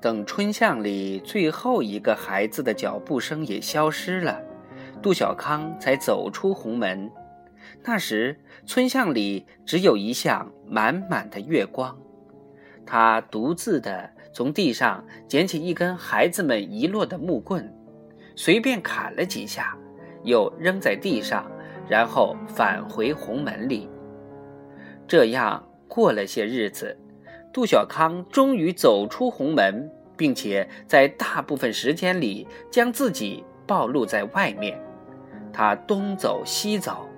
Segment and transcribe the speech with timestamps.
[0.00, 4.40] 等春巷里最后一个孩子的脚步声也消失了，
[5.02, 7.10] 杜小康才走出红门。
[7.82, 11.98] 那时，村巷里只有一项满满的月光。
[12.86, 17.68] 他独自的从地上捡起一根孩子们遗落的木棍，
[18.36, 19.76] 随便砍了几下，
[20.22, 21.50] 又扔在地上，
[21.88, 23.88] 然后返回红门里。
[25.08, 26.96] 这样过了些日子。
[27.58, 34.80] 杜小康终于走出红门，并且在大部分时间里将自己暴露在外面。
[35.52, 37.08] 他东走西走，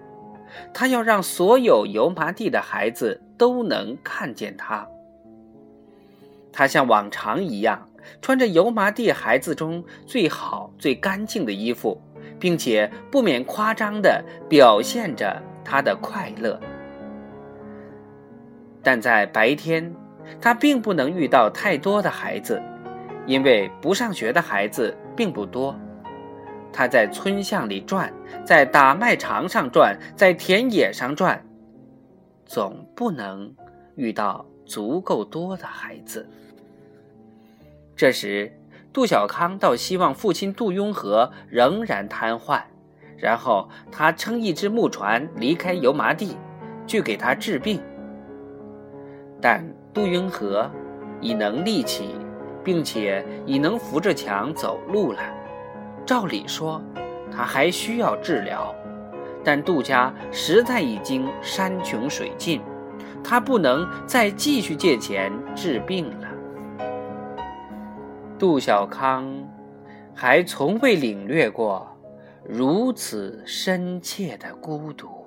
[0.73, 4.89] 他要让所有油麻地的孩子都能看见他。
[6.51, 7.87] 他像往常一样
[8.23, 12.01] 穿着油麻地孩子中最好、最干净的衣服，
[12.38, 16.59] 并且不免夸张地表现着他的快乐。
[18.83, 19.95] 但在白天。
[20.41, 22.60] 他并不能遇到太多的孩子，
[23.26, 25.74] 因为不上学的孩子并不多。
[26.73, 28.13] 他在村巷里转，
[28.45, 31.45] 在打麦场上转，在田野上转，
[32.46, 33.52] 总不能
[33.96, 36.29] 遇到足够多的孩子。
[37.96, 38.52] 这时，
[38.93, 42.63] 杜小康倒希望父亲杜雍和仍然瘫痪，
[43.16, 46.37] 然后他撑一只木船离开油麻地，
[46.87, 47.82] 去给他治病。
[49.41, 49.63] 但。
[49.93, 50.71] 杜云和
[51.21, 52.15] 已能立起，
[52.63, 55.21] 并且已能扶着墙走路了。
[56.07, 56.80] 照理说，
[57.30, 58.74] 他还需要治疗，
[59.45, 62.60] 但杜家实在已经山穷水尽，
[63.23, 66.28] 他不能再继续借钱治病了。
[68.38, 69.27] 杜小康
[70.15, 71.87] 还从未领略过
[72.49, 75.19] 如此深切的孤独。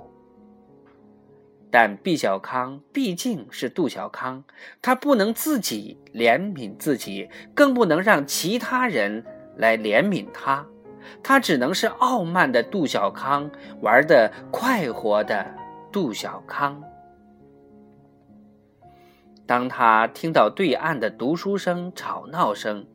[1.74, 4.44] 但毕小康毕竟是杜小康，
[4.80, 9.26] 他不能自己怜悯自己，更不能让其他人
[9.58, 10.68] 来怜悯他，
[11.24, 13.50] 他只能是傲慢的杜小康，
[13.82, 15.44] 玩的快活的
[15.92, 16.80] 杜小康。
[19.48, 22.86] 当他听到对岸的读书声、吵闹声，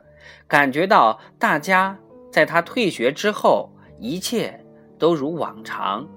[0.47, 1.99] 感觉到大家
[2.31, 4.65] 在他退学之后，一切
[5.01, 6.09] 都如往常。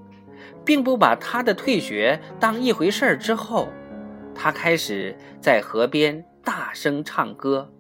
[0.64, 3.18] 并不把他的退学当一回事儿。
[3.18, 3.68] 之后，
[4.34, 7.72] 他开始在河边大声唱歌。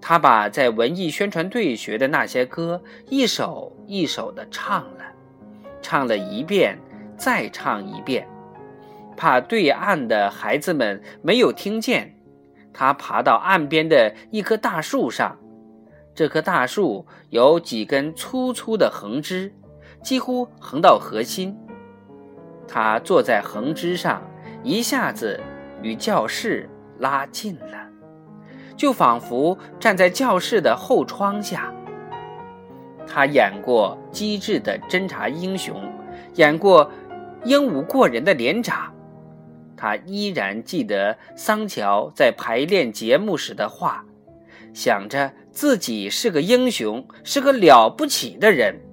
[0.00, 5.04] 他把在文艺宣传队学的那些歌一首一首的唱了，
[5.82, 6.78] 唱了一遍，
[7.16, 8.28] 再唱一遍。
[9.16, 12.14] 怕对岸的孩子们没有听见，
[12.72, 15.38] 他爬到岸边的一棵大树上。
[16.14, 19.52] 这棵大树有几根粗粗的横枝。
[20.06, 21.58] 几乎横到核心，
[22.68, 24.22] 他坐在横枝上，
[24.62, 25.40] 一下子
[25.82, 27.88] 与教室拉近了，
[28.76, 31.74] 就仿佛站在教室的后窗下。
[33.04, 35.74] 他演过机智的侦察英雄，
[36.36, 36.88] 演过
[37.42, 38.94] 英武过人的连长。
[39.76, 44.04] 他依然记得桑乔在排练节目时的话，
[44.72, 48.85] 想着自己是个英雄，是个了不起的人。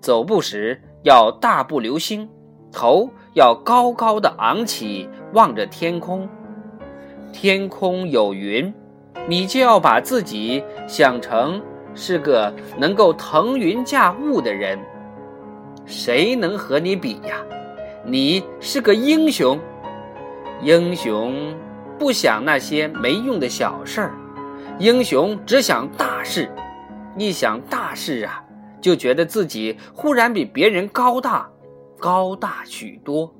[0.00, 2.28] 走步时要大步流星，
[2.72, 6.28] 头要高高的昂起，望着天空。
[7.32, 8.72] 天空有云，
[9.26, 11.60] 你就要把自己想成
[11.94, 14.78] 是个能够腾云驾雾的人。
[15.84, 17.44] 谁能和你比呀？
[18.04, 19.58] 你是个英雄。
[20.62, 21.54] 英雄
[21.98, 24.14] 不想那些没用的小事儿，
[24.78, 26.50] 英雄只想大事。
[27.16, 28.44] 一想大事啊！
[28.80, 31.50] 就觉得自己忽然比别人高大，
[31.98, 33.34] 高大许多。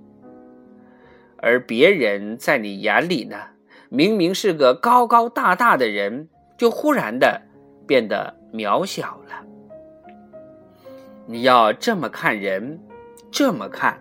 [1.39, 3.37] 而别人在你眼里呢，
[3.89, 7.41] 明明是个高高大大的人，就忽然的
[7.87, 9.45] 变得渺小了。
[11.27, 12.81] 你要这么看人，
[13.31, 13.99] 这么看，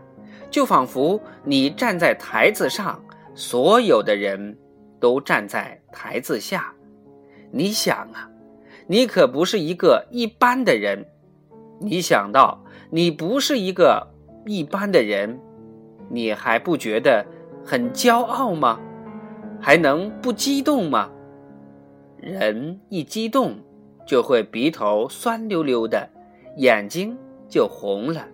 [0.50, 3.04] 就仿佛你站在台子上，
[3.36, 4.58] 所有的人
[5.00, 6.74] 都站在台子下。
[7.52, 8.32] 你想啊，
[8.88, 11.06] 你可不是一个一般的人。
[11.80, 14.08] 你想到你不是一个
[14.46, 15.40] 一般的人，
[16.10, 17.26] 你还不觉得
[17.64, 18.80] 很骄傲吗？
[19.60, 21.10] 还能不激动吗？
[22.20, 23.56] 人一激动，
[24.06, 26.10] 就会鼻头酸溜溜的，
[26.58, 28.26] 眼睛就红了，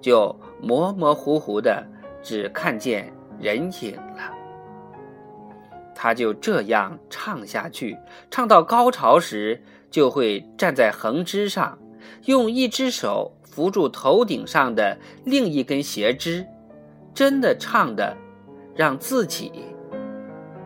[0.00, 1.84] 就模模糊糊的，
[2.22, 4.32] 只看见人影了。
[5.94, 7.96] 他就这样唱下去，
[8.30, 11.78] 唱到高潮时，就会站在横枝上。
[12.24, 16.46] 用一只手扶住头顶上的另一根斜枝，
[17.14, 18.16] 真的唱的，
[18.74, 19.52] 让自己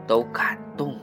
[0.07, 0.97] 都感动。